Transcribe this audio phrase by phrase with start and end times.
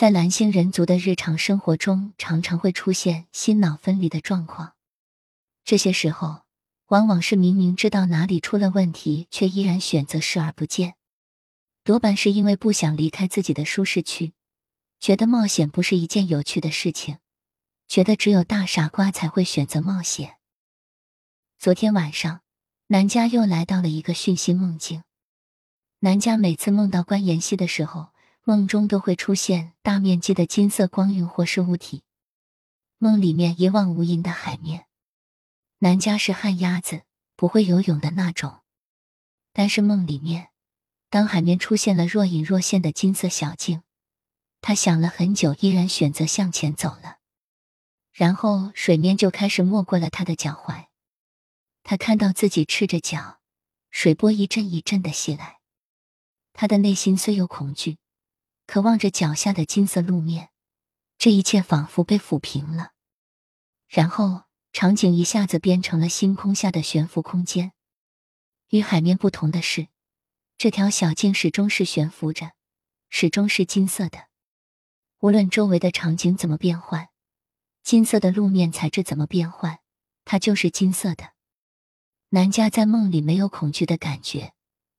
[0.00, 4.72] 在蓝星人族的日常生活中，常常会出现心脑分离的状况。
[5.62, 6.44] 这些时候，
[6.86, 10.94] 往往是明明知道哪里出了问题，却依然选择视而不见。
[11.84, 14.32] 多半是因为不想离开自己的舒适区，
[14.98, 17.18] 觉得冒险不是一件有趣的事情，
[17.86, 20.36] 觉得只有大傻瓜才会选择冒险。
[21.58, 22.40] 昨天晚上，
[22.86, 25.02] 南家又来到了一个讯息梦境。
[25.98, 28.14] 南家每次梦到关妍希的时候，
[28.44, 32.02] 梦中都会出现大面积的金色光晕或是物体，
[32.98, 34.86] 梦里面一望无垠的海面。
[35.78, 37.02] 南家是旱鸭子，
[37.36, 38.60] 不会游泳的那种，
[39.52, 40.48] 但是梦里面。
[41.08, 43.82] 当海面出现了若隐若现的金色小径，
[44.60, 47.16] 他想了很久，依然选择向前走了。
[48.12, 50.86] 然后水面就开始没过了他的脚踝，
[51.82, 53.40] 他看到自己赤着脚，
[53.90, 55.58] 水波一阵一阵的袭来。
[56.52, 57.98] 他的内心虽有恐惧，
[58.70, 60.50] 渴望着脚下的金色路面，
[61.18, 62.92] 这一切仿佛被抚平了。
[63.88, 67.72] 然后场景一下子变成了星空下的悬浮空间。
[68.68, 69.88] 与海面不同的是。
[70.56, 72.52] 这条小径始终是悬浮着，
[73.08, 74.28] 始终是金色的。
[75.18, 77.08] 无论周围的场景怎么变换，
[77.82, 79.80] 金色的路面材质怎么变换，
[80.24, 81.32] 它就是金色的。
[82.28, 84.52] 南家在梦里没有恐惧的感觉，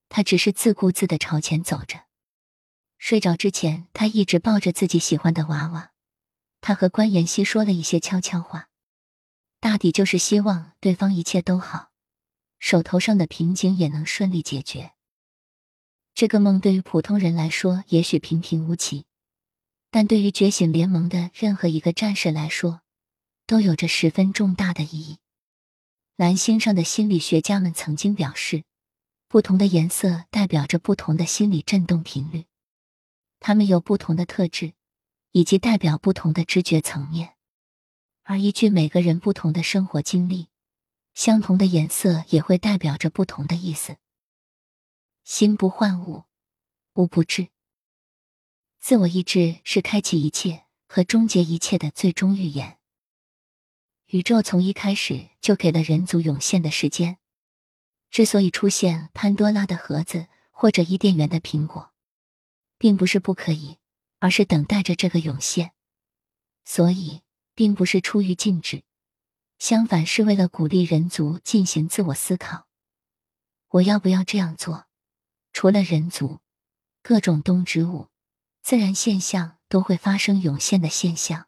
[0.10, 2.11] 他只是自顾自的朝前走着。
[3.02, 5.92] 睡着之前，他一直抱着自己喜欢的娃娃。
[6.62, 8.70] 他和关妍希说了一些悄悄话，
[9.60, 11.90] 大抵就是希望对方一切都好，
[12.60, 14.92] 手头上的瓶颈也能顺利解决。
[16.14, 19.06] 这个梦对于普通人来说也许平平无奇，
[19.90, 22.82] 但对于觉醒联盟的任何一个战士来说，
[23.48, 25.18] 都有着十分重大的意义。
[26.18, 28.64] 蓝星上的心理学家们曾经表示，
[29.28, 32.46] 不同的颜色代表着不同的心理振动频率，
[33.42, 34.74] 它们有不同的特质，
[35.32, 37.34] 以及代表不同的知觉层面。
[38.22, 40.48] 而依据每个人不同的生活经历，
[41.16, 43.98] 相同的颜色也会代表着不同的意思。
[45.24, 46.26] 心不换物，
[46.94, 47.48] 无不至。
[48.80, 52.78] 自我意志是开启一切和终结一切的最终预言。
[54.08, 57.18] 宇宙从一开始就给了人族涌现的时间。
[58.12, 61.91] 之所以出现潘多拉的盒子或者伊甸园的苹果，
[62.82, 63.78] 并不是不可以，
[64.18, 65.74] 而是等待着这个涌现。
[66.66, 67.22] 所以，
[67.54, 68.84] 并不是出于禁止，
[69.60, 72.66] 相反是为了鼓励人族进行自我思考：
[73.68, 74.88] 我要不要这样做？
[75.54, 76.40] 除了人族，
[77.04, 78.08] 各种动植物、
[78.64, 81.48] 自然现象都会发生涌现的现象，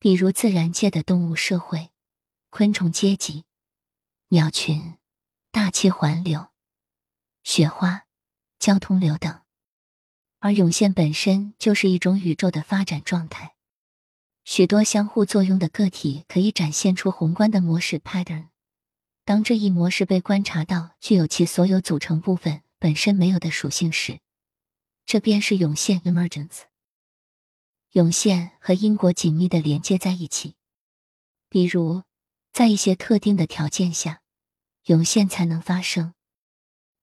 [0.00, 1.92] 比如自然界的动物社会、
[2.50, 3.44] 昆虫阶级、
[4.30, 4.98] 鸟群、
[5.52, 6.48] 大气环流、
[7.44, 8.06] 雪花、
[8.58, 9.41] 交通流等。
[10.42, 13.54] 而涌现本身就是一种宇宙的发展状态，
[14.44, 18.48] 许多相互作用的个体可以展现出宏观的模式 pattern。
[19.24, 22.62] 当这一模式被观察到具有其所有组成部分。
[22.82, 24.18] 本身没有的属性时，
[25.06, 26.62] 这便是涌现 （emergence）。
[27.92, 30.56] 涌现和因果紧密的连接在一起，
[31.48, 32.02] 比如
[32.52, 34.22] 在一些特定的条件下，
[34.86, 36.14] 涌现才能发生。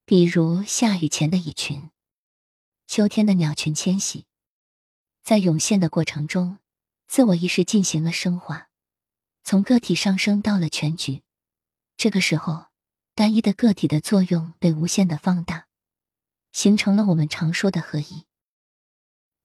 [0.03, 1.89] 比如下雨前的蚁群，
[2.89, 4.25] 秋天的鸟群迁徙，
[5.21, 6.57] 在涌现的过程中，
[7.05, 8.71] 自我意识进行了升华，
[9.43, 11.21] 从个体上升到了全局。
[11.97, 12.65] 这个时候，
[13.13, 15.67] 单一的个体的作用被无限的放大。
[16.51, 18.25] 形成了我们常说的合一。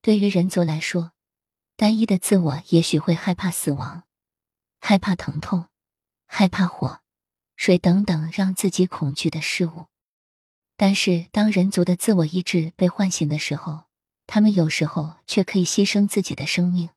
[0.01, 1.13] 对于人族来说，
[1.77, 4.05] 单一的自我也许会害怕死亡，
[4.81, 5.69] 害怕疼痛，
[6.25, 7.03] 害怕火、
[7.57, 9.89] 水等等让自己恐惧的事物。
[10.77, 13.85] 但是，当人族的自我意志被唤醒的时候，
[14.27, 16.91] 他们有时候却可以牺牲自己的生命。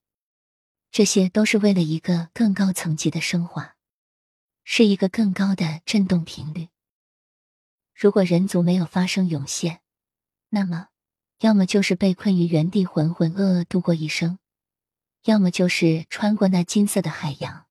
[0.90, 3.76] 这些都是为了一个更高层级的升华，
[4.64, 6.70] 是一个更高的振动频率。
[7.94, 9.82] 如果人族没有发生涌现，
[10.50, 10.88] 那么，
[11.42, 14.40] 要么就是被困于原地浑浑噩噩度过一生，
[15.26, 17.67] 要么就是穿过那金色的海洋，